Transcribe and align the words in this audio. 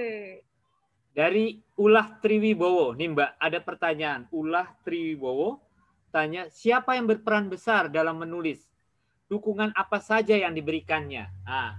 Oke. 0.00 0.40
Dari 1.10 1.60
Ulah 1.76 2.16
Triwibowo, 2.22 2.96
nih 2.96 3.12
Mbak, 3.12 3.30
ada 3.36 3.58
pertanyaan. 3.60 4.24
Ulah 4.32 4.72
Triwibowo 4.80 5.60
tanya, 6.08 6.48
siapa 6.48 6.96
yang 6.96 7.04
berperan 7.04 7.52
besar 7.52 7.92
dalam 7.92 8.16
menulis? 8.16 8.64
Dukungan 9.28 9.76
apa 9.76 10.00
saja 10.00 10.32
yang 10.32 10.56
diberikannya? 10.56 11.28
Nah, 11.44 11.76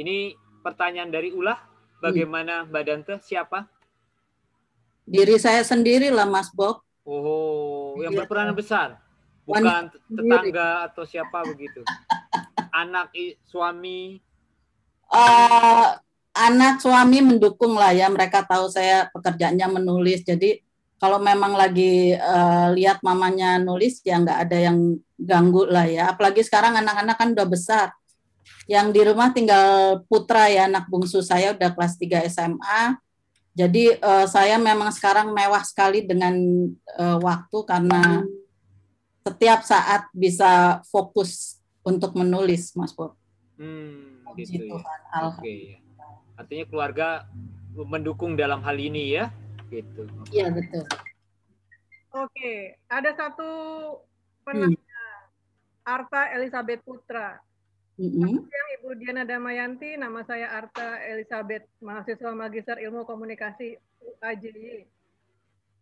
ini 0.00 0.32
pertanyaan 0.64 1.12
dari 1.12 1.34
Ulah. 1.36 1.60
Bagaimana 2.00 2.64
Mbak 2.64 2.84
Dante? 2.88 3.14
Siapa? 3.20 3.68
Diri 5.04 5.36
saya 5.36 5.60
sendiri 5.60 6.08
lah, 6.08 6.24
Mas 6.24 6.48
Bob. 6.48 6.80
Oh, 7.04 8.00
yang 8.00 8.16
Iya. 8.16 8.24
berperan 8.24 8.56
besar. 8.56 8.96
Wanita 9.44 9.92
Bukan 9.92 10.16
tetangga 10.16 10.68
atau 10.88 11.04
siapa 11.04 11.44
begitu. 11.44 11.84
Anak, 12.72 13.12
suami. 13.44 14.16
eh 15.10 15.90
anak 16.34 16.78
suami 16.78 17.18
mendukung 17.20 17.74
lah 17.74 17.90
ya 17.90 18.06
mereka 18.06 18.46
tahu 18.46 18.70
saya 18.70 19.10
pekerjaannya 19.10 19.66
menulis 19.82 20.22
jadi 20.22 20.62
kalau 21.00 21.16
memang 21.16 21.56
lagi 21.56 22.12
eh, 22.14 22.66
lihat 22.76 23.00
mamanya 23.02 23.56
nulis 23.58 24.04
ya 24.04 24.20
nggak 24.20 24.38
ada 24.46 24.58
yang 24.70 24.78
ganggu 25.18 25.66
lah 25.66 25.88
ya 25.88 26.12
apalagi 26.12 26.44
sekarang 26.44 26.76
anak-anak 26.78 27.16
kan 27.18 27.28
udah 27.34 27.48
besar 27.48 27.86
yang 28.70 28.94
di 28.94 29.02
rumah 29.02 29.34
tinggal 29.34 30.00
putra 30.06 30.46
ya 30.46 30.70
anak 30.70 30.86
bungsu 30.86 31.18
saya 31.24 31.56
udah 31.56 31.74
kelas 31.74 31.98
3 31.98 32.28
SMA 32.30 32.82
jadi 33.50 33.98
eh, 33.98 34.26
saya 34.30 34.56
memang 34.62 34.94
sekarang 34.94 35.34
mewah 35.34 35.64
sekali 35.66 36.06
dengan 36.06 36.36
eh, 36.94 37.18
waktu 37.18 37.58
karena 37.66 38.22
setiap 39.26 39.60
saat 39.66 40.06
bisa 40.14 40.80
fokus 40.88 41.58
untuk 41.82 42.14
menulis 42.14 42.72
Mas 42.78 42.94
Bob 42.94 43.18
Hmm, 43.60 44.24
Puji 44.24 44.56
gitu 44.56 44.72
ya. 44.72 44.72
Tuhan, 44.72 45.00
Oke 45.04 45.12
alhamdulillah. 45.12 45.76
ya. 45.76 45.89
Artinya 46.40 46.64
keluarga 46.64 47.28
mendukung 47.76 48.32
dalam 48.32 48.64
hal 48.64 48.80
ini 48.80 49.20
ya. 49.20 49.28
Gitu. 49.68 50.08
Iya 50.32 50.48
betul. 50.48 50.88
Oke, 52.10 52.80
ada 52.88 53.10
satu 53.14 53.50
penanya. 54.42 54.80
Arta 55.84 56.32
Elizabeth 56.34 56.80
Putra. 56.82 57.38
Mm-mm. 58.00 58.48
Yang 58.48 58.68
Ibu 58.80 58.88
Diana 58.96 59.28
Damayanti, 59.28 60.00
nama 60.00 60.24
saya 60.24 60.48
Arta 60.56 61.04
Elizabeth, 61.04 61.68
mahasiswa 61.84 62.32
Magister 62.32 62.80
Ilmu 62.80 63.04
Komunikasi 63.04 63.76
UAJY. 64.00 64.88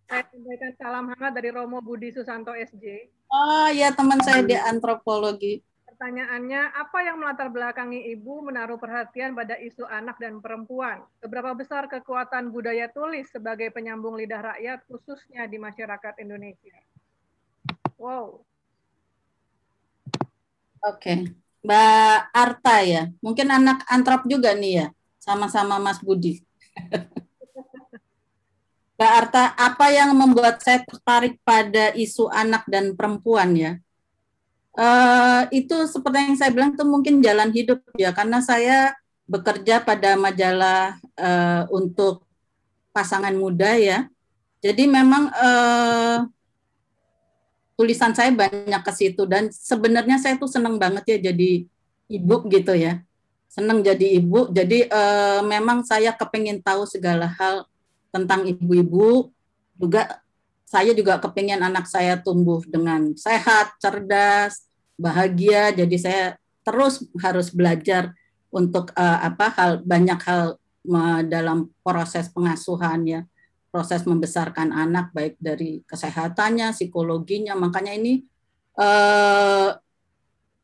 Saya 0.09 0.25
sampaikan 0.27 0.73
salam 0.81 1.07
hangat 1.15 1.33
dari 1.37 1.53
Romo 1.53 1.79
Budi 1.85 2.11
Susanto 2.11 2.51
SJ. 2.57 3.13
Oh 3.29 3.69
ya 3.71 3.93
teman 3.93 4.19
saya 4.25 4.41
di 4.41 4.57
antropologi. 4.57 5.61
Pertanyaannya, 5.99 6.79
apa 6.79 6.99
yang 7.03 7.19
melatar 7.19 7.51
belakangi 7.51 8.15
Ibu 8.15 8.47
menaruh 8.47 8.79
perhatian 8.79 9.35
pada 9.35 9.59
isu 9.59 9.83
anak 9.83 10.15
dan 10.23 10.39
perempuan? 10.39 11.03
Seberapa 11.19 11.51
besar 11.59 11.91
kekuatan 11.91 12.55
budaya 12.55 12.87
tulis 12.87 13.27
sebagai 13.35 13.75
penyambung 13.75 14.15
lidah 14.15 14.55
rakyat, 14.55 14.87
khususnya 14.87 15.51
di 15.51 15.59
masyarakat 15.59 16.23
Indonesia? 16.23 16.79
Wow, 17.99 18.47
Oke, 20.87 21.35
Mbak 21.67 22.19
Arta 22.31 22.77
ya. 22.87 23.11
Mungkin 23.19 23.51
anak 23.51 23.83
antrop 23.91 24.23
juga 24.31 24.55
nih 24.55 24.73
ya, 24.79 24.87
sama-sama 25.19 25.83
Mas 25.83 25.99
Budi. 25.99 26.47
Mbak 28.95 29.13
Arta, 29.19 29.51
apa 29.59 29.91
yang 29.91 30.15
membuat 30.15 30.63
saya 30.63 30.79
tertarik 30.87 31.43
pada 31.43 31.91
isu 31.99 32.31
anak 32.31 32.71
dan 32.71 32.95
perempuan 32.95 33.51
ya? 33.59 33.83
Eh, 34.79 35.43
itu 35.59 35.75
seperti 35.91 36.19
yang 36.23 36.39
saya 36.39 36.55
bilang 36.55 36.71
itu 36.71 36.87
mungkin 36.87 37.19
jalan 37.19 37.51
hidup 37.51 37.83
ya, 37.99 38.15
karena 38.15 38.39
saya 38.39 38.95
bekerja 39.27 39.83
pada 39.83 40.15
majalah 40.15 40.95
eh, 41.19 41.63
untuk 41.75 42.23
pasangan 42.95 43.35
muda 43.35 43.75
ya. 43.75 44.07
Jadi 44.63 44.87
memang 44.87 45.35
eh, 45.35 46.19
tulisan 47.75 48.15
saya 48.15 48.31
banyak 48.31 48.83
ke 48.87 48.93
situ 48.95 49.27
dan 49.27 49.51
sebenarnya 49.51 50.23
saya 50.23 50.39
tuh 50.39 50.51
seneng 50.51 50.79
banget 50.79 51.19
ya 51.19 51.19
jadi 51.35 51.67
ibu 52.07 52.37
gitu 52.47 52.79
ya. 52.79 53.03
Seneng 53.51 53.83
jadi 53.83 54.23
ibu. 54.23 54.47
Jadi 54.55 54.87
eh, 54.87 55.41
memang 55.43 55.83
saya 55.83 56.15
kepengen 56.15 56.63
tahu 56.63 56.87
segala 56.87 57.27
hal 57.27 57.67
tentang 58.15 58.47
ibu-ibu. 58.47 59.35
Juga 59.75 60.23
saya 60.71 60.95
juga 60.95 61.19
kepengen 61.19 61.67
anak 61.67 61.91
saya 61.91 62.15
tumbuh 62.15 62.63
dengan 62.63 63.11
sehat 63.19 63.75
cerdas 63.83 64.68
bahagia 64.99 65.71
jadi 65.73 65.97
saya 65.97 66.25
terus 66.67 67.07
harus 67.23 67.49
belajar 67.55 68.13
untuk 68.53 68.91
eh, 68.93 69.19
apa 69.25 69.47
hal 69.55 69.73
banyak 69.87 70.21
hal 70.27 70.59
eh, 70.85 71.21
dalam 71.31 71.71
proses 71.81 72.29
pengasuhan 72.29 73.01
ya 73.07 73.21
proses 73.69 74.05
membesarkan 74.09 74.73
anak 74.73 75.13
baik 75.13 75.37
dari 75.39 75.85
kesehatannya, 75.85 76.73
psikologinya. 76.73 77.55
Makanya 77.55 77.93
ini 77.95 78.25
eh, 78.81 79.71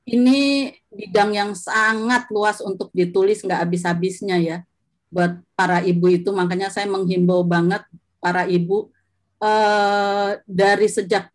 ini 0.05 0.72
bidang 0.93 1.31
yang 1.33 1.51
sangat 1.56 2.28
luas 2.28 2.61
untuk 2.61 2.93
ditulis 2.93 3.41
nggak 3.41 3.65
habis-habisnya 3.65 4.37
ya 4.41 4.56
buat 5.12 5.41
para 5.55 5.84
ibu 5.84 6.11
itu. 6.11 6.33
Makanya 6.33 6.72
saya 6.72 6.89
menghimbau 6.89 7.45
banget 7.45 7.84
para 8.19 8.49
ibu 8.49 8.91
eh, 9.41 10.41
dari 10.49 10.89
sejak 10.89 11.28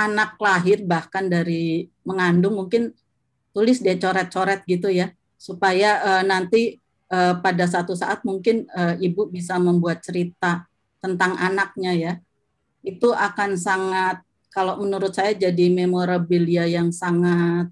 anak 0.00 0.40
lahir 0.40 0.80
bahkan 0.88 1.28
dari 1.28 1.92
mengandung 2.08 2.56
mungkin 2.56 2.96
tulis 3.52 3.84
deh 3.84 4.00
coret-coret 4.00 4.64
gitu 4.64 4.88
ya. 4.88 5.12
Supaya 5.36 6.00
eh, 6.00 6.22
nanti 6.24 6.62
eh, 7.12 7.34
pada 7.44 7.64
satu 7.68 7.92
saat 7.92 8.24
mungkin 8.24 8.64
eh, 8.72 8.96
ibu 9.04 9.28
bisa 9.28 9.60
membuat 9.60 10.00
cerita 10.00 10.64
tentang 11.04 11.36
anaknya 11.36 11.92
ya. 11.92 12.12
Itu 12.80 13.12
akan 13.12 13.60
sangat 13.60 14.24
kalau 14.50 14.80
menurut 14.80 15.12
saya 15.12 15.36
jadi 15.36 15.66
memorabilia 15.70 16.64
yang 16.66 16.88
sangat 16.90 17.68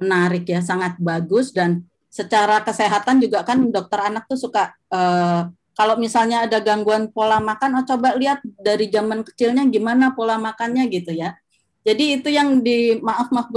menarik 0.00 0.48
ya 0.48 0.64
sangat 0.64 0.96
bagus. 0.96 1.52
Dan 1.52 1.84
secara 2.08 2.64
kesehatan 2.64 3.20
juga 3.20 3.44
kan 3.44 3.68
dokter 3.68 4.00
anak 4.00 4.24
tuh 4.24 4.40
suka 4.40 4.72
eh, 4.88 5.42
kalau 5.78 5.94
misalnya 5.94 6.50
ada 6.50 6.58
gangguan 6.58 7.06
pola 7.14 7.38
makan 7.38 7.78
oh 7.78 7.84
coba 7.86 8.18
lihat 8.18 8.42
dari 8.58 8.90
zaman 8.90 9.22
kecilnya 9.22 9.62
gimana 9.70 10.10
pola 10.18 10.34
makannya 10.34 10.90
gitu 10.90 11.14
ya 11.14 11.38
jadi 11.86 12.18
itu 12.18 12.28
yang 12.34 12.58
di 12.58 12.98
maaf 12.98 13.30
maaf 13.30 13.48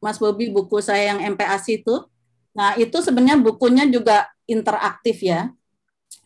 Mas 0.00 0.20
Bobi 0.20 0.52
buku 0.52 0.84
saya 0.84 1.16
yang 1.16 1.24
MPASI 1.32 1.80
itu 1.80 2.04
nah 2.52 2.76
itu 2.76 3.00
sebenarnya 3.00 3.40
bukunya 3.40 3.88
juga 3.88 4.28
interaktif 4.44 5.24
ya 5.24 5.48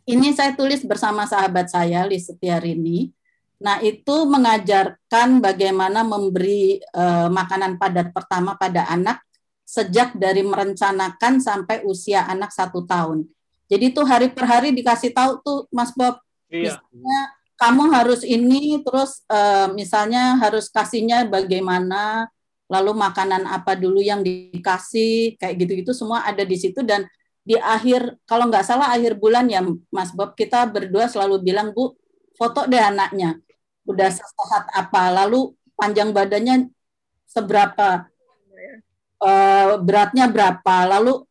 ini 0.04 0.36
saya 0.36 0.52
tulis 0.52 0.84
bersama 0.84 1.24
sahabat 1.24 1.72
saya, 1.72 2.04
Lis 2.04 2.28
Setiarini. 2.28 3.08
Nah, 3.56 3.80
itu 3.80 4.28
mengajarkan 4.28 5.40
bagaimana 5.40 6.04
memberi 6.04 6.76
eh, 6.76 7.28
makanan 7.32 7.80
padat 7.80 8.12
pertama 8.12 8.52
pada 8.60 8.84
anak 8.92 9.24
sejak 9.64 10.12
dari 10.12 10.44
merencanakan 10.44 11.40
sampai 11.40 11.88
usia 11.88 12.28
anak 12.28 12.52
satu 12.52 12.84
tahun. 12.84 13.24
Jadi 13.68 13.94
itu 13.94 14.02
hari 14.04 14.28
per 14.30 14.44
hari 14.44 14.68
dikasih 14.76 15.12
tahu 15.16 15.40
tuh, 15.40 15.58
Mas 15.72 15.90
Bob. 15.96 16.20
Iya. 16.52 16.78
Misalnya 16.78 17.20
kamu 17.54 17.82
harus 17.90 18.20
ini, 18.22 18.82
terus 18.84 19.24
eh, 19.30 19.68
misalnya 19.72 20.36
harus 20.38 20.68
kasihnya 20.68 21.24
bagaimana, 21.26 22.28
lalu 22.68 22.92
makanan 22.96 23.48
apa 23.48 23.76
dulu 23.76 24.04
yang 24.04 24.20
dikasih, 24.20 25.40
kayak 25.40 25.54
gitu-gitu 25.60 25.92
semua 25.96 26.24
ada 26.24 26.44
di 26.44 26.56
situ 26.56 26.84
dan 26.84 27.08
di 27.44 27.60
akhir 27.60 28.16
kalau 28.24 28.48
nggak 28.48 28.64
salah 28.64 28.96
akhir 28.96 29.20
bulan 29.20 29.44
ya 29.52 29.60
Mas 29.92 30.16
Bob 30.16 30.32
kita 30.32 30.64
berdua 30.64 31.12
selalu 31.12 31.44
bilang 31.44 31.76
Bu 31.76 31.92
foto 32.40 32.64
deh 32.64 32.80
anaknya 32.80 33.36
udah 33.84 34.08
sehat 34.08 34.64
apa 34.72 35.12
lalu 35.12 35.52
panjang 35.76 36.16
badannya 36.16 36.72
seberapa 37.28 38.08
uh, 39.20 39.76
beratnya 39.84 40.24
berapa 40.32 40.88
lalu 40.88 41.28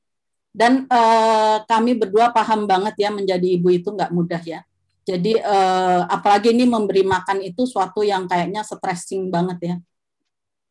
dan 0.54 0.86
uh, 0.86 1.66
kami 1.66 1.98
berdua 1.98 2.30
paham 2.30 2.70
banget 2.70 2.94
ya 3.02 3.10
menjadi 3.10 3.58
ibu 3.58 3.74
itu 3.74 3.90
nggak 3.90 4.14
mudah 4.14 4.40
ya. 4.46 4.62
Jadi 5.04 5.42
uh, 5.42 6.06
apalagi 6.08 6.54
ini 6.54 6.64
memberi 6.64 7.04
makan 7.04 7.44
itu 7.44 7.66
suatu 7.66 8.06
yang 8.06 8.30
kayaknya 8.30 8.62
stressing 8.62 9.34
banget 9.34 9.60
ya. 9.60 9.76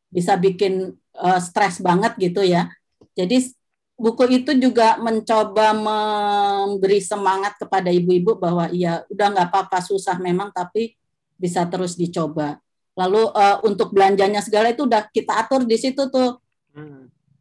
Bisa 0.08 0.38
bikin 0.38 0.94
uh, 1.18 1.40
stres 1.42 1.82
banget 1.82 2.14
gitu 2.16 2.46
ya. 2.46 2.70
Jadi 3.18 3.52
buku 3.98 4.24
itu 4.30 4.54
juga 4.56 4.96
mencoba 5.02 5.74
memberi 5.74 7.02
semangat 7.02 7.58
kepada 7.58 7.90
ibu-ibu 7.90 8.38
bahwa 8.38 8.70
ya 8.70 9.02
udah 9.10 9.26
nggak 9.34 9.48
apa-apa 9.50 9.82
susah 9.82 10.16
memang 10.22 10.54
tapi 10.54 10.94
bisa 11.34 11.66
terus 11.66 11.98
dicoba. 11.98 12.56
Lalu 12.94 13.34
uh, 13.34 13.58
untuk 13.66 13.90
belanjanya 13.90 14.40
segala 14.46 14.70
itu 14.70 14.86
udah 14.86 15.10
kita 15.10 15.42
atur 15.42 15.66
di 15.66 15.74
situ 15.74 16.06
tuh. 16.06 16.38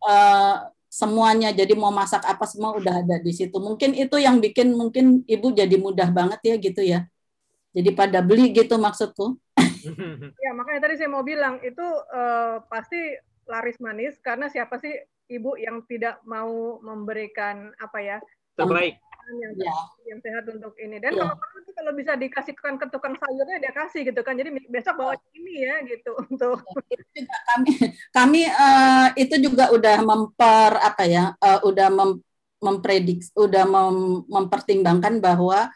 Uh, 0.02 0.58
semuanya. 0.92 1.56
Jadi 1.56 1.72
mau 1.72 1.90
masak 1.90 2.28
apa 2.28 2.44
semua 2.44 2.76
udah 2.76 3.00
ada 3.00 3.16
di 3.24 3.32
situ. 3.32 3.56
Mungkin 3.56 3.96
itu 3.96 4.20
yang 4.20 4.44
bikin 4.44 4.76
mungkin 4.76 5.24
ibu 5.24 5.56
jadi 5.56 5.80
mudah 5.80 6.12
banget 6.12 6.40
ya 6.44 6.56
gitu 6.60 6.84
ya. 6.84 7.08
Jadi 7.72 7.96
pada 7.96 8.20
beli 8.20 8.52
gitu 8.52 8.76
maksudku. 8.76 9.40
Ya, 10.46 10.54
makanya 10.54 10.86
tadi 10.86 11.02
saya 11.02 11.10
mau 11.10 11.26
bilang 11.26 11.58
itu 11.66 11.82
eh, 12.14 12.62
pasti 12.70 13.18
laris 13.50 13.82
manis 13.82 14.14
karena 14.22 14.46
siapa 14.46 14.78
sih 14.78 14.94
ibu 15.26 15.58
yang 15.58 15.82
tidak 15.90 16.22
mau 16.22 16.78
memberikan 16.86 17.74
apa 17.82 17.98
ya 17.98 18.18
Terbaik. 18.54 19.02
Yang, 19.38 19.54
ya. 19.56 19.76
yang 20.08 20.20
sehat 20.20 20.44
untuk 20.52 20.74
ini. 20.80 21.00
Dan 21.00 21.16
ya. 21.16 21.24
kalau 21.24 21.36
perlu 21.40 21.60
kalau 21.72 21.92
bisa 21.98 22.14
dikasihkan 22.14 22.78
ke 22.78 22.86
tukang 22.94 23.16
sayurnya 23.18 23.58
dia 23.58 23.74
kasih 23.74 24.02
gitu 24.06 24.22
kan. 24.22 24.38
Jadi 24.38 24.50
besok 24.70 25.02
bawa 25.02 25.14
ini 25.34 25.66
ya 25.66 25.76
gitu 25.88 26.12
untuk. 26.30 26.62
Itu 26.92 27.06
juga 27.16 27.38
kami 27.54 27.72
kami 28.14 28.42
uh, 28.48 29.08
itu 29.18 29.36
juga 29.42 29.66
udah 29.74 29.98
memper 30.04 30.72
apa 30.78 31.04
ya 31.10 31.24
uh, 31.40 31.60
udah 31.66 31.88
mem, 31.90 32.12
mempredik 32.62 33.26
udah 33.34 33.64
mem, 33.66 33.98
mempertimbangkan 34.30 35.18
bahwa 35.18 35.72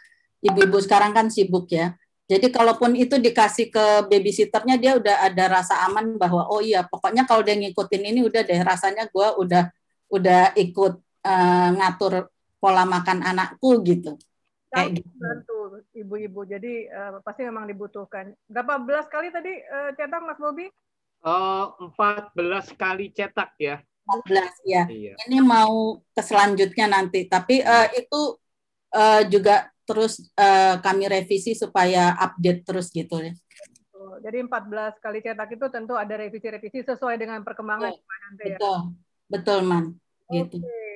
ibu-ibu 0.46 0.78
sekarang 0.84 1.16
kan 1.16 1.28
sibuk 1.34 1.72
ya. 1.74 1.98
Jadi 2.26 2.50
kalaupun 2.50 2.98
itu 2.98 3.22
dikasih 3.22 3.70
ke 3.70 3.86
babysitternya 4.10 4.82
dia 4.82 4.98
udah 4.98 5.30
ada 5.30 5.62
rasa 5.62 5.86
aman 5.86 6.18
bahwa 6.18 6.50
oh 6.50 6.58
iya 6.58 6.82
pokoknya 6.82 7.30
kalau 7.30 7.46
dia 7.46 7.54
ngikutin 7.54 8.02
ini 8.02 8.26
udah 8.26 8.42
deh 8.42 8.62
rasanya 8.66 9.06
gue 9.14 9.28
udah 9.38 9.70
udah 10.10 10.58
ikut 10.58 10.94
uh, 11.22 11.70
ngatur 11.78 12.34
pola 12.66 12.82
makan 12.90 13.22
anakku 13.22 13.86
gitu. 13.86 14.18
Kayak 14.74 15.06
gitu. 15.06 15.14
Bantu 15.22 15.58
ibu-ibu. 15.94 16.42
Jadi 16.50 16.90
uh, 16.90 17.22
pasti 17.22 17.46
memang 17.46 17.70
dibutuhkan. 17.70 18.34
Berapa 18.50 18.82
belas 18.82 19.06
kali 19.06 19.30
tadi 19.30 19.54
uh, 19.54 19.94
cetak 19.94 20.22
Mas 20.26 20.42
Bobi? 20.42 20.66
Empat 21.22 22.34
belas 22.34 22.66
kali 22.74 23.14
cetak 23.14 23.54
ya. 23.62 23.78
14 24.06 24.70
ya. 24.70 24.84
Iya. 24.86 25.14
Ini 25.26 25.42
mau 25.42 25.98
ke 26.14 26.22
selanjutnya 26.22 26.86
nanti, 26.86 27.26
tapi 27.26 27.66
uh, 27.66 27.90
itu 27.98 28.38
uh, 28.94 29.22
juga 29.26 29.70
terus 29.86 30.30
uh, 30.38 30.78
kami 30.82 31.10
revisi 31.10 31.58
supaya 31.58 32.14
update 32.18 32.62
terus 32.66 32.90
gitu 32.94 33.22
ya. 33.22 33.34
Jadi 34.22 34.38
14 34.46 35.02
kali 35.02 35.20
cetak 35.22 35.50
itu 35.58 35.66
tentu 35.74 35.94
ada 35.98 36.14
revisi-revisi 36.18 36.86
sesuai 36.86 37.18
dengan 37.18 37.42
perkembangan 37.42 37.94
oh, 37.94 37.98
nanti 37.98 38.44
ya. 38.54 38.58
Betul, 38.58 38.78
betul 39.30 39.60
man. 39.66 39.86
Gitu. 40.30 40.62
Okay. 40.62 40.95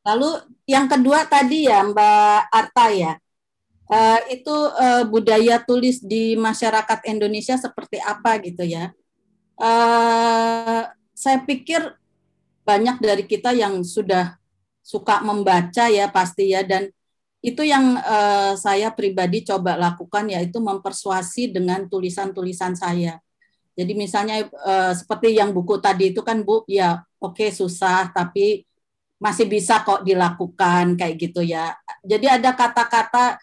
Lalu 0.00 0.30
yang 0.64 0.88
kedua 0.88 1.28
tadi 1.28 1.68
ya 1.68 1.84
Mbak 1.84 2.40
Arta 2.48 2.86
ya, 2.88 3.12
uh, 3.90 4.20
itu 4.32 4.54
uh, 4.54 5.04
budaya 5.04 5.60
tulis 5.60 6.00
di 6.00 6.38
masyarakat 6.38 7.04
Indonesia 7.04 7.58
seperti 7.60 8.00
apa 8.00 8.40
gitu 8.40 8.64
ya. 8.64 8.94
Uh, 9.60 10.88
saya 11.12 11.44
pikir 11.44 11.84
banyak 12.64 12.96
dari 13.02 13.24
kita 13.28 13.52
yang 13.52 13.84
sudah 13.84 14.40
suka 14.80 15.20
membaca 15.20 15.92
ya 15.92 16.08
pasti 16.08 16.56
ya 16.56 16.64
dan 16.64 16.88
itu 17.40 17.64
yang 17.64 17.96
uh, 18.00 18.52
saya 18.56 18.92
pribadi 18.92 19.44
coba 19.44 19.76
lakukan 19.76 20.28
yaitu 20.28 20.60
mempersuasi 20.60 21.52
dengan 21.52 21.88
tulisan-tulisan 21.88 22.76
saya. 22.76 23.20
Jadi 23.76 23.92
misalnya 23.96 24.44
uh, 24.44 24.92
seperti 24.92 25.40
yang 25.40 25.56
buku 25.56 25.80
tadi 25.80 26.12
itu 26.12 26.20
kan 26.20 26.44
Bu, 26.44 26.64
ya 26.68 27.00
oke 27.16 27.36
okay, 27.36 27.48
susah 27.48 28.12
tapi 28.12 28.68
masih 29.20 29.46
bisa 29.46 29.84
kok 29.84 30.02
dilakukan 30.02 30.96
kayak 30.96 31.16
gitu 31.20 31.44
ya. 31.44 31.76
Jadi 32.02 32.26
ada 32.26 32.56
kata-kata 32.56 33.36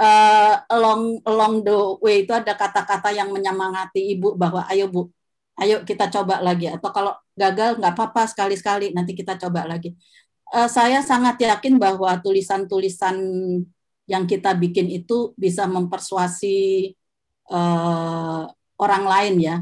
uh, 0.00 0.54
along 0.72 1.20
along 1.28 1.54
the 1.60 1.78
way 2.00 2.24
itu 2.24 2.32
ada 2.32 2.56
kata-kata 2.56 3.12
yang 3.12 3.28
menyemangati 3.28 4.16
ibu 4.16 4.34
bahwa 4.34 4.64
ayo 4.72 4.88
Bu, 4.88 5.12
ayo 5.60 5.84
kita 5.84 6.08
coba 6.08 6.40
lagi 6.40 6.72
atau 6.72 6.90
kalau 6.90 7.12
gagal 7.36 7.76
nggak 7.76 7.92
apa-apa 7.92 8.24
sekali-sekali 8.32 8.96
nanti 8.96 9.12
kita 9.12 9.36
coba 9.36 9.68
lagi 9.68 9.92
uh, 10.54 10.68
saya 10.68 11.00
sangat 11.00 11.40
yakin 11.40 11.78
bahwa 11.78 12.10
tulisan-tulisan 12.20 13.16
yang 14.10 14.24
kita 14.26 14.54
bikin 14.58 14.90
itu 14.90 15.32
bisa 15.38 15.70
mempersuasi 15.70 16.90
uh, 17.50 18.44
orang 18.74 19.04
lain 19.06 19.34
ya. 19.38 19.56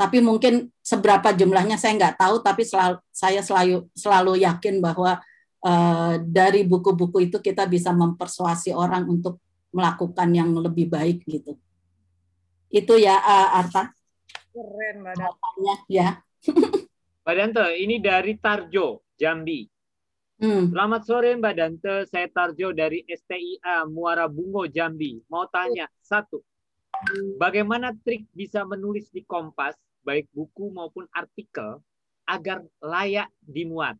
Tapi 0.00 0.24
mungkin 0.24 0.72
seberapa 0.80 1.28
jumlahnya 1.36 1.76
saya 1.76 1.92
nggak 1.92 2.16
tahu, 2.16 2.40
tapi 2.40 2.64
selalu, 2.64 2.96
saya 3.12 3.44
selalu 3.44 3.84
selalu 3.92 4.40
yakin 4.40 4.80
bahwa 4.80 5.20
uh, 5.60 6.16
dari 6.24 6.64
buku-buku 6.64 7.28
itu 7.28 7.36
kita 7.36 7.68
bisa 7.68 7.92
mempersuasi 7.92 8.72
orang 8.72 9.04
untuk 9.04 9.36
melakukan 9.76 10.32
yang 10.32 10.56
lebih 10.56 10.88
baik 10.88 11.20
gitu. 11.28 11.52
Itu 12.72 12.96
ya 12.96 13.20
uh, 13.20 13.60
Arta. 13.60 13.92
Keren 14.56 15.04
Mbak 15.04 15.84
Ya. 15.92 16.24
Mbak 17.20 17.34
Danto, 17.36 17.64
ini 17.68 18.00
dari 18.00 18.40
Tarjo, 18.40 19.04
Jambi. 19.20 19.68
Hmm. 20.40 20.72
Selamat 20.72 21.04
sore 21.04 21.36
Mbak 21.36 21.54
Dante, 21.60 21.94
saya 22.08 22.24
Tarjo 22.32 22.72
dari 22.72 23.04
STIA 23.04 23.84
Muara 23.84 24.24
Bungo 24.32 24.64
Jambi. 24.64 25.20
Mau 25.28 25.44
tanya 25.52 25.84
satu, 26.00 26.40
bagaimana 27.36 27.92
trik 28.00 28.24
bisa 28.32 28.64
menulis 28.64 29.12
di 29.12 29.20
Kompas 29.28 29.76
baik 30.06 30.28
buku 30.32 30.72
maupun 30.72 31.04
artikel 31.12 31.80
agar 32.24 32.62
layak 32.78 33.28
dimuat, 33.42 33.98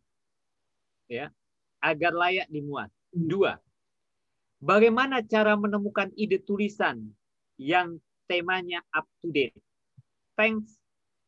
ya, 1.11 1.29
agar 1.83 2.15
layak 2.15 2.47
dimuat. 2.47 2.87
Hmm. 3.11 3.27
Dua, 3.27 3.53
bagaimana 4.63 5.19
cara 5.25 5.59
menemukan 5.59 6.07
ide 6.15 6.39
tulisan 6.39 7.11
yang 7.59 7.99
temanya 8.29 8.79
up 8.95 9.03
to 9.19 9.27
date? 9.29 9.57
Thanks. 10.39 10.79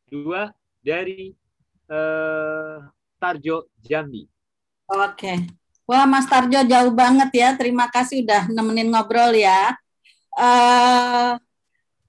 Dua 0.07 0.55
dari 0.79 1.35
uh, 1.91 2.87
Tarjo 3.19 3.67
Jambi. 3.83 4.23
Oke. 4.87 5.43
Wah, 5.83 6.07
Mas 6.07 6.23
Tarjo 6.31 6.63
jauh 6.63 6.95
banget 6.95 7.29
ya. 7.35 7.49
Terima 7.59 7.91
kasih 7.91 8.23
udah 8.23 8.47
nemenin 8.47 8.87
ngobrol 8.87 9.35
ya. 9.35 9.75
Uh, 10.39 11.35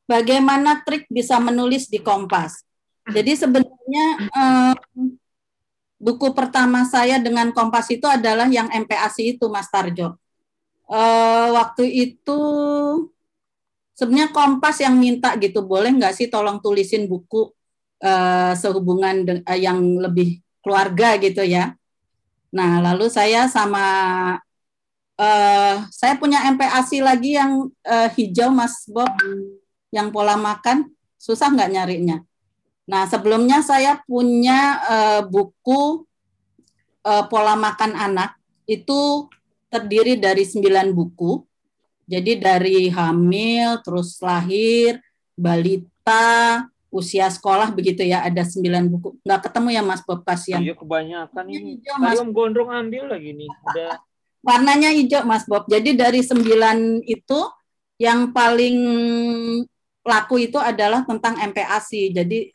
bagaimana 0.04 0.84
trik 0.84 1.08
bisa 1.08 1.40
menulis 1.40 1.88
di 1.88 2.00
Kompas? 2.00 2.64
Jadi 3.04 3.36
sebenarnya 3.36 4.06
uh, 4.32 4.74
buku 6.00 6.32
pertama 6.32 6.84
saya 6.88 7.20
dengan 7.20 7.52
Kompas 7.52 7.92
itu 7.92 8.08
adalah 8.08 8.48
yang 8.48 8.68
MPASI 8.68 9.36
itu, 9.36 9.48
Mas 9.52 9.68
Tarjo. 9.68 10.16
Uh, 10.84 11.48
waktu 11.56 11.88
itu 11.88 12.40
sebenarnya 13.96 14.32
Kompas 14.32 14.80
yang 14.80 14.96
minta 14.96 15.32
gitu, 15.40 15.64
boleh 15.64 15.92
nggak 15.92 16.12
sih 16.16 16.28
tolong 16.28 16.60
tulisin 16.60 17.08
buku 17.08 17.52
uh, 18.04 18.52
sehubungan 18.56 19.44
uh, 19.44 19.58
yang 19.58 19.80
lebih 20.00 20.44
keluarga 20.64 21.16
gitu 21.20 21.44
ya. 21.44 21.76
Nah, 22.54 22.80
lalu 22.80 23.10
saya 23.10 23.50
sama 23.50 23.84
uh, 25.20 25.76
saya 25.90 26.14
punya 26.16 26.40
MPASI 26.52 27.04
lagi 27.04 27.36
yang 27.36 27.68
uh, 27.84 28.08
hijau, 28.14 28.52
Mas 28.52 28.86
Bob, 28.88 29.10
yang 29.94 30.10
pola 30.10 30.34
makan 30.34 30.90
susah 31.14 31.54
nggak 31.54 31.70
nyarinya. 31.70 32.18
Nah, 32.84 33.06
sebelumnya 33.06 33.62
saya 33.62 34.02
punya 34.04 34.82
uh, 34.84 35.22
buku 35.24 36.02
uh, 37.06 37.24
pola 37.30 37.54
makan 37.54 37.94
anak. 37.94 38.34
Itu 38.66 39.30
terdiri 39.70 40.18
dari 40.18 40.42
sembilan 40.42 40.90
buku. 40.90 41.40
Jadi 42.04 42.36
dari 42.36 42.92
hamil, 42.92 43.80
terus 43.80 44.20
lahir, 44.20 45.00
balita, 45.32 46.68
usia 46.92 47.32
sekolah 47.32 47.72
begitu 47.72 48.04
ya 48.04 48.22
ada 48.28 48.44
sembilan 48.44 48.84
buku. 48.92 49.08
Nggak 49.24 49.40
ketemu 49.48 49.68
ya 49.72 49.82
Mas 49.82 50.02
Bob? 50.04 50.20
Kasihan. 50.20 50.60
Iya 50.60 50.76
kebanyakan 50.76 51.44
ini. 51.48 51.80
Hijau, 51.80 51.96
Mas. 51.96 52.18
gondrong 52.20 52.70
ambil 52.70 53.08
lagi 53.08 53.32
nih. 53.32 53.48
Udah. 53.48 53.96
Warnanya 54.44 54.92
hijau 54.92 55.24
Mas 55.24 55.48
Bob. 55.48 55.64
Jadi 55.72 55.96
dari 55.96 56.20
sembilan 56.20 57.00
itu 57.08 57.40
yang 57.96 58.36
paling 58.36 58.76
laku 60.04 60.46
itu 60.46 60.60
adalah 60.60 61.02
tentang 61.08 61.40
MPASI 61.40 62.12
jadi 62.12 62.52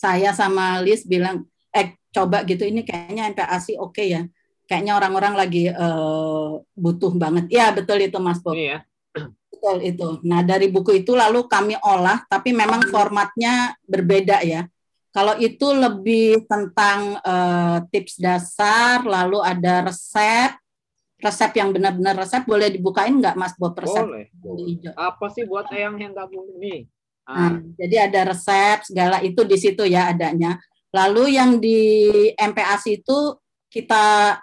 saya 0.00 0.32
sama 0.32 0.80
Liz 0.80 1.04
bilang 1.04 1.44
eh 1.76 1.92
coba 2.08 2.42
gitu 2.48 2.64
ini 2.64 2.82
kayaknya 2.82 3.28
MPASI 3.32 3.76
oke 3.76 3.96
okay 3.96 4.06
ya. 4.16 4.22
Kayaknya 4.70 5.02
orang-orang 5.02 5.34
lagi 5.34 5.66
uh, 5.66 6.62
butuh 6.78 7.10
banget. 7.18 7.50
Ya 7.50 7.74
betul 7.74 8.06
itu 8.06 8.22
Mas 8.22 8.38
Bob. 8.38 8.54
Iya. 8.54 8.86
Betul 9.50 9.82
itu. 9.82 10.22
Nah, 10.22 10.46
dari 10.46 10.70
buku 10.70 11.02
itu 11.02 11.18
lalu 11.18 11.50
kami 11.50 11.74
olah, 11.82 12.22
tapi 12.30 12.54
memang 12.54 12.86
formatnya 12.86 13.74
berbeda 13.82 14.46
ya. 14.46 14.70
Kalau 15.10 15.34
itu 15.42 15.74
lebih 15.74 16.46
tentang 16.46 17.18
uh, 17.18 17.82
tips 17.90 18.22
dasar, 18.22 19.02
lalu 19.02 19.42
ada 19.42 19.90
resep, 19.90 20.54
resep 21.20 21.52
yang 21.56 21.70
benar-benar 21.70 22.16
resep 22.16 22.42
boleh 22.48 22.72
dibukain 22.72 23.14
nggak 23.20 23.36
Mas 23.36 23.54
buat 23.60 23.76
resep? 23.76 24.04
Boleh. 24.04 24.26
Apa 24.96 25.28
sih 25.30 25.44
buat 25.44 25.68
eyang 25.70 26.00
yang 26.00 26.12
kamu 26.16 26.58
ini? 26.58 26.88
Ah. 27.28 27.54
Nah, 27.54 27.62
jadi 27.76 28.10
ada 28.10 28.34
resep 28.34 28.88
segala 28.88 29.20
itu 29.20 29.44
di 29.44 29.56
situ 29.60 29.84
ya 29.86 30.10
adanya. 30.10 30.58
Lalu 30.90 31.38
yang 31.38 31.62
di 31.62 31.78
MPAS 32.34 32.90
itu 32.90 33.38
kita 33.70 34.36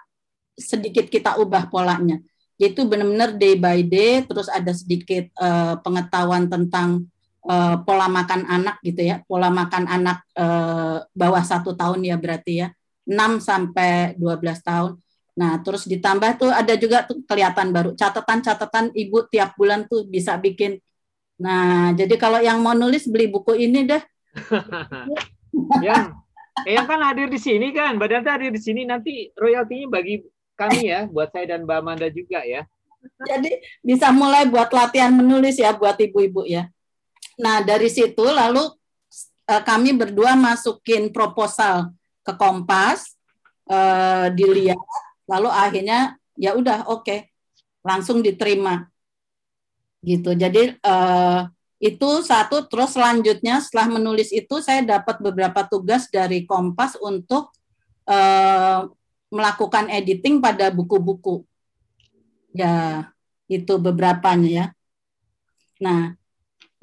sedikit 0.56 1.06
kita 1.06 1.36
ubah 1.38 1.70
polanya 1.70 2.18
itu 2.58 2.82
benar-benar 2.82 3.38
day 3.38 3.54
by 3.54 3.86
day 3.86 4.26
terus 4.26 4.50
ada 4.50 4.74
sedikit 4.74 5.30
uh, 5.38 5.78
pengetahuan 5.78 6.50
tentang 6.50 7.06
uh, 7.46 7.78
pola 7.86 8.10
makan 8.10 8.42
anak 8.50 8.82
gitu 8.82 9.06
ya 9.06 9.22
pola 9.30 9.46
makan 9.46 9.86
anak 9.86 10.26
uh, 10.34 11.06
bawah 11.14 11.44
satu 11.46 11.78
tahun 11.78 12.02
ya 12.02 12.18
berarti 12.18 12.66
ya 12.66 12.68
6 13.06 13.38
sampai 13.38 14.18
12 14.18 14.42
tahun 14.66 14.92
nah 15.38 15.62
terus 15.62 15.86
ditambah 15.86 16.42
tuh 16.42 16.50
ada 16.50 16.74
juga 16.74 17.06
tuh 17.06 17.22
kelihatan 17.22 17.70
baru 17.70 17.94
catatan-catatan 17.94 18.90
ibu 18.98 19.22
tiap 19.30 19.54
bulan 19.54 19.86
tuh 19.86 20.02
bisa 20.10 20.34
bikin 20.34 20.82
nah 21.38 21.94
jadi 21.94 22.18
kalau 22.18 22.42
yang 22.42 22.58
mau 22.58 22.74
nulis 22.74 23.06
beli 23.06 23.30
buku 23.30 23.54
ini 23.54 23.86
deh 23.86 24.02
yang 25.86 26.18
yang 26.66 26.90
kan 26.90 26.98
hadir 27.06 27.30
di 27.30 27.38
sini 27.38 27.70
kan 27.70 27.94
badan 27.94 28.26
hadir 28.26 28.50
di 28.50 28.58
sini 28.58 28.82
nanti 28.82 29.30
royaltinya 29.38 29.94
bagi 29.94 30.26
kami 30.58 30.90
ya, 30.90 31.06
buat 31.06 31.30
saya 31.30 31.54
dan 31.54 31.62
Mbak 31.62 31.78
Amanda 31.78 32.10
juga 32.10 32.42
ya. 32.42 32.66
Jadi 33.22 33.62
bisa 33.78 34.10
mulai 34.10 34.42
buat 34.50 34.66
latihan 34.74 35.14
menulis 35.14 35.54
ya 35.54 35.70
buat 35.70 35.94
ibu-ibu 35.94 36.42
ya. 36.42 36.66
Nah 37.38 37.62
dari 37.62 37.86
situ 37.86 38.26
lalu 38.26 38.66
uh, 39.46 39.62
kami 39.62 39.94
berdua 39.94 40.34
masukin 40.34 41.14
proposal 41.14 41.94
ke 42.26 42.34
Kompas, 42.34 43.14
uh, 43.70 44.34
dilihat, 44.34 44.82
lalu 45.28 45.52
akhirnya 45.52 46.16
ya 46.34 46.56
udah 46.56 46.88
oke, 46.88 47.04
okay, 47.04 47.28
langsung 47.84 48.24
diterima 48.24 48.88
gitu. 50.02 50.34
Jadi 50.34 50.78
uh, 50.82 51.46
itu 51.78 52.10
satu 52.26 52.66
terus 52.66 52.98
selanjutnya 52.98 53.62
setelah 53.62 54.00
menulis 54.00 54.34
itu 54.34 54.58
saya 54.58 54.82
dapat 54.82 55.22
beberapa 55.22 55.62
tugas 55.68 56.10
dari 56.10 56.42
Kompas 56.42 56.98
untuk 56.98 57.54
uh, 58.08 58.90
melakukan 59.28 59.86
editing 59.92 60.40
pada 60.40 60.72
buku-buku 60.72 61.44
ya 62.56 63.06
itu 63.46 63.78
beberapa 63.78 64.34
ya. 64.42 64.74
Nah, 65.78 66.18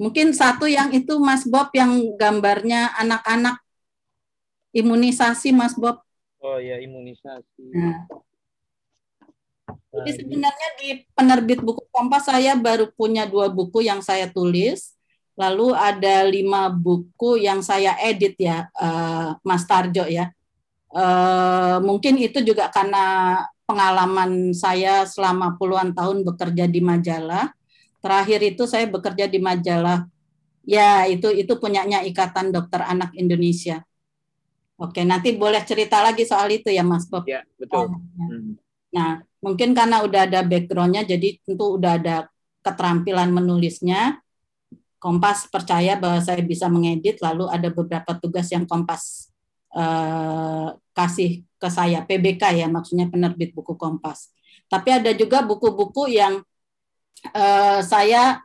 mungkin 0.00 0.32
satu 0.32 0.64
yang 0.64 0.90
itu 0.96 1.20
Mas 1.20 1.44
Bob 1.44 1.68
yang 1.76 2.16
gambarnya 2.16 2.96
anak-anak 2.96 3.60
imunisasi 4.72 5.52
Mas 5.52 5.76
Bob. 5.76 6.00
Oh 6.40 6.56
ya 6.56 6.80
imunisasi. 6.80 7.64
Nah. 7.76 8.08
Jadi 9.92 10.10
sebenarnya 10.22 10.68
di 10.80 10.88
penerbit 11.16 11.60
buku 11.64 11.82
Kompas 11.88 12.28
saya 12.28 12.52
baru 12.56 12.92
punya 12.92 13.24
dua 13.24 13.48
buku 13.48 13.80
yang 13.80 14.04
saya 14.04 14.28
tulis, 14.28 14.92
lalu 15.36 15.72
ada 15.72 16.26
lima 16.28 16.68
buku 16.68 17.40
yang 17.40 17.64
saya 17.64 17.96
edit 18.00 18.36
ya, 18.36 18.68
uh, 18.76 19.36
Mas 19.40 19.64
Tarjo 19.64 20.04
ya. 20.04 20.32
Uh, 20.92 21.80
mungkin 21.84 22.16
itu 22.20 22.40
juga 22.40 22.72
karena 22.72 23.36
pengalaman 23.66 24.54
saya 24.54 25.04
selama 25.04 25.58
puluhan 25.58 25.92
tahun 25.92 26.22
bekerja 26.24 26.68
di 26.68 26.80
majalah. 26.84 27.52
Terakhir 28.00 28.40
itu 28.54 28.68
saya 28.70 28.86
bekerja 28.86 29.26
di 29.26 29.42
majalah 29.42 30.06
ya 30.66 31.06
itu 31.06 31.30
itu 31.30 31.54
punyanya 31.56 32.02
Ikatan 32.02 32.50
Dokter 32.50 32.82
Anak 32.82 33.14
Indonesia. 33.14 33.86
Oke, 34.76 35.08
nanti 35.08 35.32
boleh 35.32 35.64
cerita 35.64 36.04
lagi 36.04 36.28
soal 36.28 36.52
itu 36.52 36.68
ya 36.68 36.84
Mas 36.84 37.08
Bob. 37.08 37.24
Ya, 37.24 37.40
betul. 37.56 37.96
Hmm. 37.96 38.60
Nah, 38.92 39.24
mungkin 39.46 39.78
karena 39.78 40.02
udah 40.02 40.26
ada 40.26 40.42
backgroundnya, 40.42 41.06
jadi 41.06 41.38
tentu 41.46 41.78
udah 41.78 42.02
ada 42.02 42.16
keterampilan 42.66 43.30
menulisnya. 43.30 44.18
Kompas 44.98 45.46
percaya 45.46 45.94
bahwa 45.94 46.18
saya 46.18 46.42
bisa 46.42 46.66
mengedit, 46.66 47.22
lalu 47.22 47.46
ada 47.46 47.70
beberapa 47.70 48.18
tugas 48.18 48.50
yang 48.50 48.66
Kompas 48.66 49.30
uh, 49.70 50.74
kasih 50.90 51.46
ke 51.62 51.68
saya 51.70 52.02
PBK 52.02 52.64
ya 52.64 52.66
maksudnya 52.66 53.06
penerbit 53.06 53.54
buku 53.54 53.78
Kompas. 53.78 54.34
Tapi 54.66 54.98
ada 54.98 55.14
juga 55.14 55.46
buku-buku 55.46 56.10
yang 56.10 56.42
uh, 57.30 57.80
saya 57.86 58.42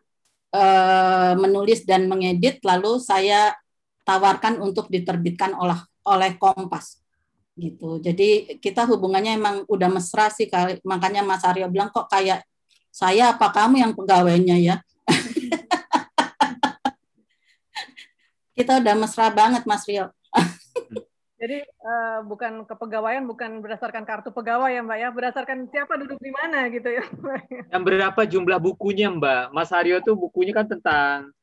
uh, 0.53 1.33
menulis 1.33 1.81
dan 1.81 2.05
mengedit 2.05 2.61
lalu 2.61 3.01
saya 3.01 3.57
tawarkan 4.05 4.61
untuk 4.61 4.85
diterbitkan 4.93 5.57
oleh 5.57 5.81
oleh 6.05 6.37
Kompas 6.37 7.00
gitu. 7.55 7.99
Jadi 7.99 8.59
kita 8.63 8.87
hubungannya 8.87 9.35
emang 9.35 9.55
udah 9.67 9.89
mesra 9.91 10.31
sih 10.31 10.47
makanya 10.87 11.21
Mas 11.25 11.43
Aryo 11.43 11.67
bilang 11.67 11.91
kok 11.91 12.07
kayak 12.07 12.43
saya 12.91 13.35
apa 13.35 13.51
kamu 13.51 13.75
yang 13.83 13.93
pegawainya 13.95 14.57
ya. 14.59 14.75
kita 18.57 18.83
udah 18.83 18.95
mesra 18.95 19.27
banget 19.31 19.63
Mas 19.63 19.83
Rio. 19.87 20.11
Jadi 21.41 21.57
uh, 21.81 22.21
bukan 22.21 22.69
kepegawaian, 22.69 23.25
bukan 23.25 23.65
berdasarkan 23.65 24.05
kartu 24.05 24.29
pegawai 24.29 24.77
ya 24.77 24.85
Mbak 24.85 24.97
ya, 25.01 25.09
berdasarkan 25.09 25.65
siapa 25.73 25.97
duduk 25.97 26.21
di 26.21 26.29
mana 26.29 26.69
gitu 26.69 26.85
ya. 26.85 27.01
Dan 27.73 27.81
berapa 27.81 28.21
jumlah 28.29 28.61
bukunya 28.61 29.09
Mbak? 29.09 29.49
Mas 29.49 29.73
Aryo 29.73 30.05
tuh 30.05 30.13
bukunya 30.13 30.53
kan 30.53 30.69
tentang 30.69 31.33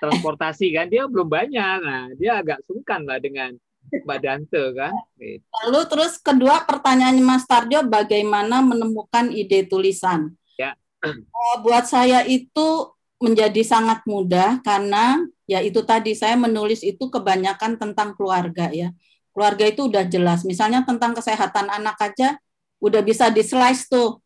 transportasi 0.00 0.72
kan, 0.72 0.88
dia 0.88 1.04
belum 1.04 1.28
banyak, 1.28 1.76
nah 1.84 2.08
dia 2.16 2.40
agak 2.40 2.64
sungkan 2.64 3.04
lah 3.04 3.20
dengan 3.20 3.52
Mbak 3.90 4.18
Dante 4.22 4.62
kan. 4.76 4.94
Gitu. 5.18 5.44
Lalu 5.64 5.80
terus 5.90 6.12
kedua 6.22 6.62
pertanyaan 6.64 7.18
Mas 7.24 7.44
Tarjo, 7.44 7.84
bagaimana 7.88 8.62
menemukan 8.62 9.32
ide 9.34 9.66
tulisan? 9.66 10.32
Ya. 10.54 10.78
Uh, 11.02 11.56
buat 11.66 11.88
saya 11.90 12.22
itu 12.24 12.92
menjadi 13.18 13.62
sangat 13.62 14.02
mudah 14.06 14.62
karena 14.62 15.18
ya 15.46 15.62
itu 15.62 15.82
tadi 15.82 16.14
saya 16.14 16.34
menulis 16.34 16.82
itu 16.82 17.06
kebanyakan 17.06 17.78
tentang 17.78 18.14
keluarga 18.18 18.70
ya 18.74 18.90
keluarga 19.32 19.64
itu 19.66 19.88
udah 19.88 20.04
jelas. 20.06 20.44
Misalnya 20.44 20.84
tentang 20.84 21.16
kesehatan 21.16 21.72
anak 21.72 21.96
aja 21.98 22.36
udah 22.78 23.00
bisa 23.00 23.32
di 23.32 23.42
slice 23.42 23.88
tuh 23.88 24.20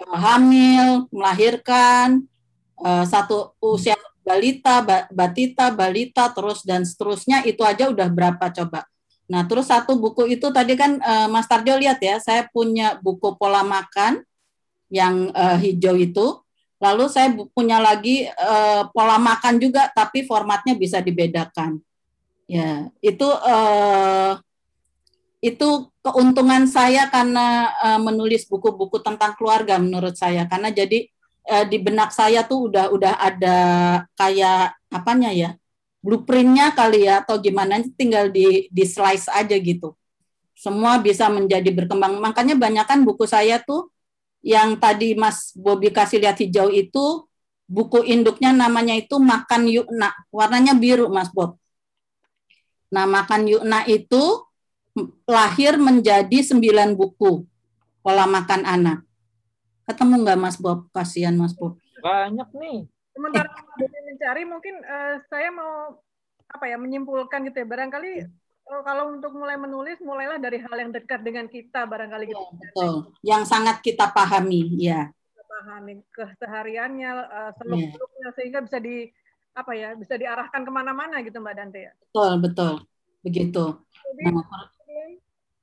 hamil, 0.00 1.10
melahirkan, 1.12 2.24
eh, 2.80 3.04
satu 3.04 3.52
usia 3.60 3.98
balita, 4.20 4.84
batita, 5.10 5.72
balita, 5.72 6.30
terus 6.30 6.62
dan 6.62 6.84
seterusnya 6.84 7.42
itu 7.48 7.64
aja 7.64 7.88
udah 7.88 8.08
berapa 8.08 8.52
coba. 8.52 8.86
Nah, 9.30 9.46
terus 9.46 9.70
satu 9.70 9.94
buku 9.94 10.26
itu 10.26 10.50
tadi 10.50 10.74
kan 10.74 10.98
eh, 10.98 11.28
Mas 11.30 11.46
Tarjo 11.46 11.78
lihat 11.78 12.02
ya, 12.02 12.18
saya 12.18 12.50
punya 12.50 12.98
buku 12.98 13.38
pola 13.38 13.62
makan 13.62 14.26
yang 14.90 15.30
uh, 15.30 15.54
hijau 15.54 15.94
itu. 15.94 16.42
Lalu 16.82 17.04
saya 17.06 17.30
punya 17.54 17.78
lagi 17.78 18.26
uh, 18.26 18.90
pola 18.90 19.22
makan 19.22 19.62
juga, 19.62 19.86
tapi 19.94 20.26
formatnya 20.26 20.74
bisa 20.74 20.98
dibedakan. 20.98 21.78
Ya, 22.50 22.90
itu 22.98 23.28
uh, 23.30 24.34
itu 25.38 25.68
keuntungan 26.02 26.66
saya 26.66 27.06
karena 27.06 27.70
uh, 27.78 28.00
menulis 28.02 28.50
buku-buku 28.50 28.98
tentang 29.00 29.38
keluarga 29.38 29.78
menurut 29.78 30.18
saya 30.18 30.44
karena 30.50 30.74
jadi 30.74 31.06
uh, 31.46 31.64
di 31.64 31.78
benak 31.80 32.10
saya 32.12 32.44
tuh 32.44 32.68
udah 32.68 32.92
udah 32.92 33.14
ada 33.16 33.58
kayak 34.18 34.76
apanya 34.90 35.30
ya 35.32 35.50
blueprintnya 36.00 36.72
kali 36.72 37.04
ya 37.04 37.20
atau 37.20 37.36
gimana 37.36 37.80
tinggal 37.96 38.32
di 38.32 38.66
di 38.72 38.84
slice 38.88 39.28
aja 39.28 39.56
gitu. 39.56 39.92
Semua 40.56 41.00
bisa 41.00 41.28
menjadi 41.32 41.68
berkembang. 41.72 42.20
Makanya 42.20 42.56
banyak 42.56 42.84
kan 42.84 43.00
buku 43.04 43.24
saya 43.24 43.60
tuh 43.60 43.88
yang 44.40 44.76
tadi 44.80 45.12
Mas 45.16 45.52
Bobi 45.52 45.92
kasih 45.92 46.20
lihat 46.20 46.40
hijau 46.40 46.72
itu 46.72 47.28
buku 47.68 48.04
induknya 48.08 48.52
namanya 48.52 48.96
itu 48.96 49.20
makan 49.20 49.68
yuk 49.68 49.88
nak 49.92 50.16
warnanya 50.32 50.72
biru 50.76 51.12
Mas 51.12 51.28
Bob. 51.32 51.60
Nah, 52.90 53.06
Makan 53.06 53.46
Yukna 53.46 53.86
itu 53.86 54.42
lahir 55.24 55.78
menjadi 55.78 56.42
sembilan 56.42 56.98
buku 56.98 57.46
pola 58.02 58.26
makan 58.26 58.66
anak. 58.66 58.98
Ketemu 59.90 60.22
nggak 60.22 60.38
Mas 60.38 60.54
Bob? 60.54 60.86
Kasihan 60.94 61.34
Mas 61.34 61.50
Bob. 61.58 61.74
Banyak 61.98 62.46
nih. 62.54 62.86
Sementara 63.10 63.50
eh. 63.50 64.02
mencari, 64.06 64.42
mungkin 64.46 64.78
uh, 64.86 65.18
saya 65.26 65.50
mau 65.50 65.98
apa 66.46 66.64
ya 66.70 66.78
menyimpulkan 66.78 67.42
gitu 67.50 67.58
ya. 67.58 67.66
Barangkali 67.66 68.22
uh, 68.70 68.82
kalau 68.86 69.10
untuk 69.10 69.34
mulai 69.34 69.58
menulis, 69.58 69.98
mulailah 69.98 70.38
dari 70.38 70.62
hal 70.62 70.76
yang 70.78 70.94
dekat 70.94 71.26
dengan 71.26 71.50
kita 71.50 71.90
barangkali 71.90 72.30
gitu. 72.30 72.38
Ya, 72.38 72.54
betul. 72.62 72.92
Yang 73.26 73.42
sangat 73.50 73.82
kita 73.82 74.14
pahami, 74.14 74.78
ya. 74.78 75.10
Kita 75.10 75.42
pahami 75.42 76.06
kesehariannya, 76.14 77.10
uh, 77.26 77.50
seluk-beluknya 77.58 78.28
ya. 78.30 78.34
sehingga 78.38 78.62
bisa 78.62 78.78
di 78.78 79.10
apa 79.50 79.74
ya 79.74 79.98
bisa 79.98 80.14
diarahkan 80.14 80.62
ke 80.62 80.70
mana-mana 80.70 81.18
gitu 81.26 81.42
Mbak 81.42 81.54
Dante 81.58 81.80
ya. 81.90 81.92
Betul 81.98 82.32
betul 82.38 82.72
begitu. 83.26 83.64
Nah, 84.22 84.46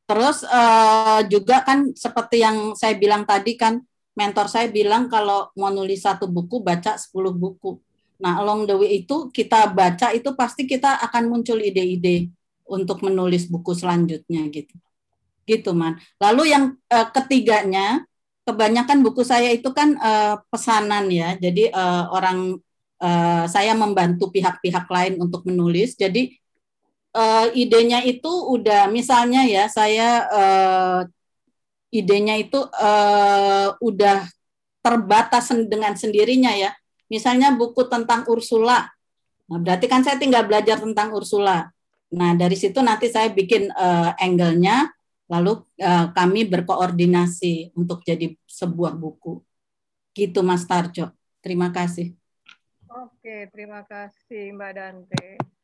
terus 0.08 0.44
uh, 0.44 1.24
juga 1.32 1.64
kan 1.64 1.96
seperti 1.96 2.44
yang 2.44 2.76
saya 2.76 3.00
bilang 3.00 3.24
tadi 3.24 3.56
kan 3.56 3.80
mentor 4.18 4.50
saya 4.50 4.66
bilang 4.74 5.06
kalau 5.06 5.54
mau 5.54 5.70
nulis 5.70 6.02
satu 6.02 6.26
buku 6.26 6.66
baca 6.66 6.98
10 6.98 7.14
buku. 7.38 7.78
Nah 8.18 8.42
along 8.42 8.66
the 8.66 8.74
way 8.74 9.06
itu 9.06 9.30
kita 9.30 9.70
baca 9.70 10.10
itu 10.10 10.34
pasti 10.34 10.66
kita 10.66 10.98
akan 11.06 11.30
muncul 11.30 11.62
ide-ide 11.62 12.34
untuk 12.66 13.06
menulis 13.06 13.46
buku 13.46 13.78
selanjutnya 13.78 14.50
gitu. 14.50 14.74
Gitu 15.46 15.70
man. 15.78 16.02
Lalu 16.18 16.50
yang 16.50 16.74
uh, 16.90 17.08
ketiganya 17.14 18.02
kebanyakan 18.42 19.06
buku 19.06 19.22
saya 19.22 19.54
itu 19.54 19.70
kan 19.70 19.94
uh, 20.02 20.42
pesanan 20.50 21.14
ya. 21.14 21.38
Jadi 21.38 21.70
uh, 21.70 22.10
orang 22.10 22.58
saya 23.46 23.78
membantu 23.78 24.34
pihak-pihak 24.34 24.90
lain 24.90 25.22
untuk 25.22 25.46
menulis. 25.46 25.94
Jadi 25.94 26.34
idenya 27.54 28.02
itu 28.02 28.26
udah 28.26 28.90
misalnya 28.90 29.46
ya 29.46 29.70
saya 29.70 30.26
idenya 31.91 32.36
itu 32.39 32.60
uh, 32.60 33.75
udah 33.79 34.27
terbatas 34.84 35.51
dengan 35.67 35.96
sendirinya 35.96 36.53
ya. 36.56 36.72
Misalnya 37.08 37.56
buku 37.56 37.88
tentang 37.88 38.27
Ursula. 38.27 38.88
Nah, 39.48 39.60
berarti 39.63 39.88
kan 39.88 40.03
saya 40.03 40.20
tinggal 40.20 40.44
belajar 40.44 40.79
tentang 40.79 41.15
Ursula. 41.15 41.72
Nah, 42.12 42.32
dari 42.36 42.56
situ 42.56 42.79
nanti 42.84 43.08
saya 43.12 43.32
bikin 43.32 43.72
uh, 43.72 44.12
angle-nya 44.20 44.91
lalu 45.27 45.60
uh, 45.84 46.08
kami 46.15 46.48
berkoordinasi 46.48 47.75
untuk 47.75 48.03
jadi 48.03 48.32
sebuah 48.48 48.96
buku. 48.96 49.44
Gitu 50.15 50.39
Mas 50.44 50.63
Tarjo. 50.63 51.12
Terima 51.44 51.72
kasih. 51.72 52.15
Oke, 52.88 53.48
terima 53.51 53.84
kasih 53.88 54.56
Mbak 54.56 54.72
Dante. 54.75 55.57